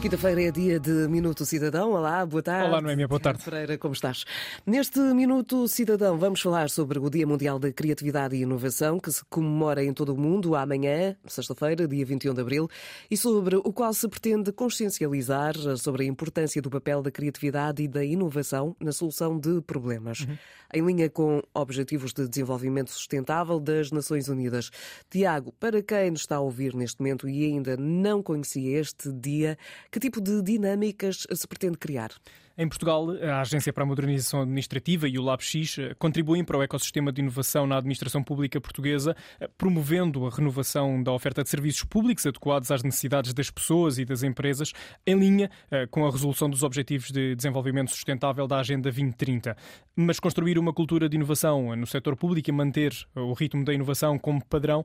[0.00, 1.92] Quinta-feira é dia de Minuto Cidadão.
[1.92, 2.68] Olá, boa tarde.
[2.68, 3.42] Olá, Noémia, boa tarde.
[3.42, 4.24] Freira, como estás?
[4.64, 9.22] Neste Minuto Cidadão vamos falar sobre o Dia Mundial da Criatividade e Inovação, que se
[9.26, 12.66] comemora em todo o mundo amanhã, sexta-feira, dia 21 de abril,
[13.10, 17.88] e sobre o qual se pretende consciencializar sobre a importância do papel da criatividade e
[17.88, 20.20] da inovação na solução de problemas.
[20.20, 20.38] Uhum.
[20.72, 24.70] Em linha com Objetivos de Desenvolvimento Sustentável das Nações Unidas.
[25.10, 29.58] Tiago, para quem nos está a ouvir neste momento e ainda não conhecia este dia,
[29.90, 32.12] que tipo de dinâmicas se pretende criar?
[32.60, 36.62] Em Portugal, a Agência para a Modernização Administrativa e o LabX eh, contribuem para o
[36.62, 41.84] ecossistema de inovação na administração pública portuguesa, eh, promovendo a renovação da oferta de serviços
[41.84, 44.74] públicos adequados às necessidades das pessoas e das empresas,
[45.06, 49.56] em linha eh, com a resolução dos Objetivos de Desenvolvimento Sustentável da Agenda 2030.
[49.96, 54.18] Mas construir uma cultura de inovação no setor público e manter o ritmo da inovação
[54.18, 54.84] como padrão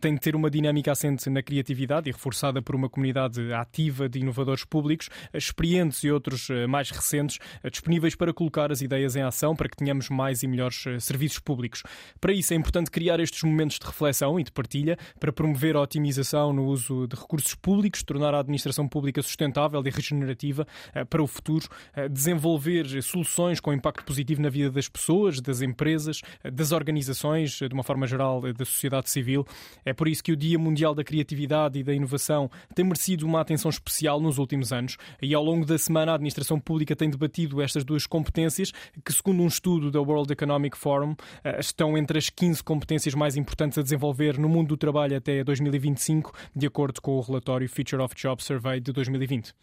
[0.00, 4.20] tem de ter uma dinâmica assente na criatividade e reforçada por uma comunidade ativa de
[4.20, 9.54] inovadores públicos, experientes e outros mais recentes eh, disponíveis para colocar as ideias em ação
[9.54, 11.82] para que tenhamos mais e melhores eh, serviços públicos.
[12.20, 15.80] Para isso é importante criar estes momentos de reflexão e de partilha para promover a
[15.80, 21.22] otimização no uso de recursos públicos, tornar a administração pública sustentável e regenerativa eh, para
[21.22, 21.68] o futuro,
[22.10, 26.20] desenvolver soluções com impacto positivo na vida das pessoas, das empresas,
[26.52, 29.46] das organizações, de uma forma geral, da sociedade civil.
[29.84, 33.40] É por isso que o Dia Mundial da Criatividade e da Inovação tem merecido uma
[33.40, 37.60] atenção especial nos últimos anos e ao longo da semana a administração pública tem debatido
[37.62, 38.72] estas duas competências,
[39.04, 43.36] que, segundo um estudo da World Economic Forum, eh, estão entre as 15 competências mais
[43.36, 48.02] importantes a desenvolver no mundo do trabalho até 2025, de acordo com o relatório Future
[48.02, 49.54] of Jobs Survey de 2020.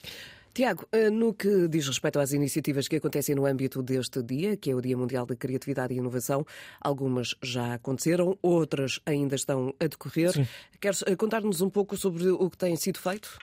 [0.54, 4.70] Tiago, eh, no que diz respeito às iniciativas que acontecem no âmbito deste dia, que
[4.70, 6.46] é o Dia Mundial da Criatividade e Inovação,
[6.80, 10.32] algumas já aconteceram, outras ainda estão a decorrer.
[10.32, 10.48] Sim.
[10.80, 13.40] Queres eh, contar-nos um pouco sobre o que tem sido feito?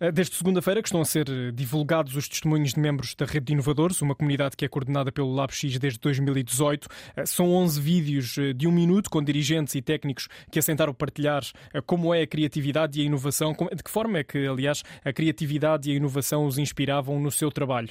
[0.00, 3.46] Eh, desde segunda-feira que estão a ser eh, divulgados os testemunhos de membros da Rede
[3.46, 6.88] de Inovadores, uma comunidade que é coordenada pelo LabX desde 2018.
[7.16, 11.42] Eh, são 11 vídeos de um minuto com dirigentes e técnicos que assentaram partilhar
[11.86, 15.88] como é a criatividade e a inovação, de que forma é que, aliás, a criatividade
[15.88, 17.88] e a inovação os inspiravam no seu trabalho.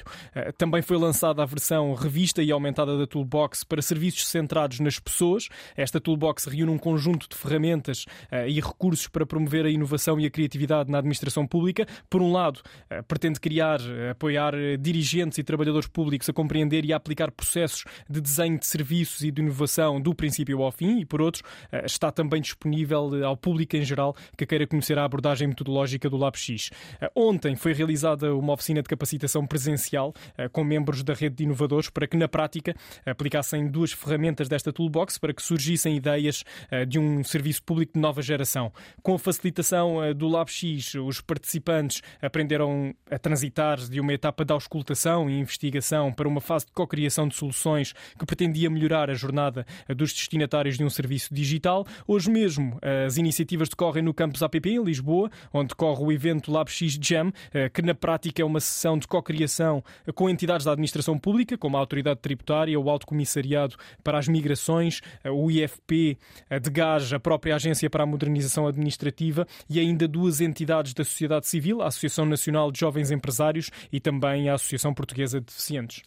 [0.56, 5.48] Também foi lançada a versão revista e aumentada da Toolbox para serviços centrados nas pessoas.
[5.76, 8.06] Esta Toolbox reúne um conjunto de ferramentas
[8.46, 12.60] e recursos para promover a inovação e a criatividade na administração pública por um lado,
[12.90, 17.30] eh, pretende criar, eh, apoiar eh, dirigentes e trabalhadores públicos a compreender e a aplicar
[17.30, 21.42] processos de desenho de serviços e de inovação do princípio ao fim, e por outro,
[21.84, 26.70] está também disponível ao público em geral que queira conhecer a abordagem metodológica do LabX.
[27.14, 30.12] Ontem foi realizada uma oficina de capacitação presencial
[30.52, 32.74] com membros da rede de inovadores para que, na prática,
[33.06, 36.44] aplicassem duas ferramentas desta toolbox para que surgissem ideias
[36.86, 38.72] de um serviço público de nova geração.
[39.02, 41.87] Com a facilitação do LabX, os participantes
[42.20, 47.28] aprenderam a transitar de uma etapa de auscultação e investigação para uma fase de cocriação
[47.28, 51.86] de soluções que pretendia melhorar a jornada dos destinatários de um serviço digital.
[52.06, 56.98] Hoje mesmo, as iniciativas decorrem no campus APP, em Lisboa, onde decorre o evento LabX
[57.00, 59.82] Jam, eh, que na prática é uma sessão de cocriação
[60.14, 65.00] com entidades da administração pública, como a Autoridade Tributária, o Alto Comissariado para as Migrações,
[65.22, 66.18] eh, o IFP,
[66.50, 71.46] a DEGAS, a própria Agência para a Modernização Administrativa e ainda duas entidades da sociedade
[71.46, 76.02] civil, a Associação Nacional de Jovens Empresários e também a Associação Portuguesa de Deficientes.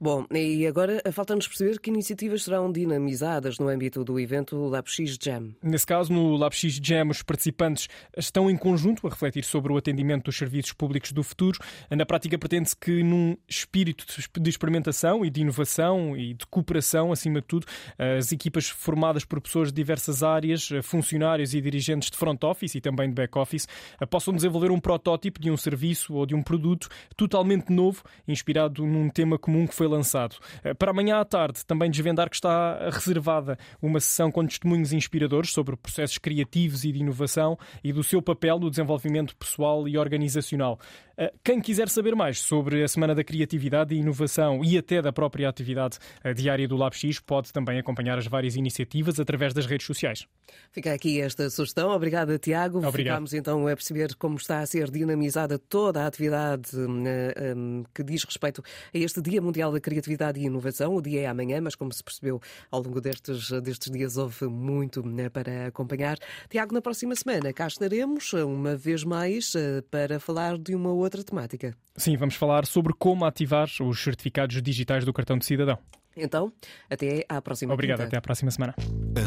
[0.00, 5.54] Bom, e agora falta-nos perceber que iniciativas serão dinamizadas no âmbito do evento LabX Jam.
[5.62, 10.24] Nesse caso, no LabX Jam, os participantes estão em conjunto a refletir sobre o atendimento
[10.24, 11.58] dos serviços públicos do futuro.
[11.90, 14.04] Na prática, pretende-se que, num espírito
[14.38, 17.66] de experimentação e de inovação e de cooperação, acima de tudo,
[17.98, 22.80] as equipas formadas por pessoas de diversas áreas, funcionários e dirigentes de front office e
[22.80, 23.66] também de back office,
[24.10, 28.84] possam desenvolver um protótipo protótipo de um serviço ou de um produto totalmente novo, inspirado
[28.84, 30.36] num tema comum que foi lançado.
[30.62, 35.50] Eh, para amanhã à tarde, também desvendar que está reservada uma sessão com testemunhos inspiradores
[35.50, 40.78] sobre processos criativos e de inovação e do seu papel no desenvolvimento pessoal e organizacional.
[41.18, 45.10] Eh, quem quiser saber mais sobre a Semana da Criatividade e Inovação e até da
[45.12, 49.86] própria atividade eh, diária do LabX pode também acompanhar as várias iniciativas através das redes
[49.86, 50.26] sociais.
[50.70, 51.90] Fica aqui esta sugestão.
[51.90, 52.78] Obrigada, Tiago.
[52.78, 52.96] Obrigado.
[52.96, 56.68] Ficámos então a perceber como está a ser dinamizada toda a atividade
[57.06, 57.54] eh,
[57.94, 58.62] que diz respeito
[58.94, 60.94] a este Dia Mundial da Criatividade e Inovação.
[60.94, 65.02] O dia é amanhã, mas como se percebeu ao longo destes, destes dias, houve muito
[65.06, 66.18] né, para acompanhar.
[66.50, 69.54] Tiago, na próxima semana cá estaremos, uma vez mais,
[69.90, 71.74] para falar de uma outra outra temática.
[71.96, 75.78] Sim, vamos falar sobre como ativar os certificados digitais do cartão de cidadão.
[76.16, 76.50] Então,
[76.88, 78.08] até à próxima Obrigado, quinta.
[78.08, 78.74] até à próxima semana.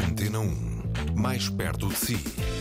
[0.08, 2.59] Antena 1, mais perto de si.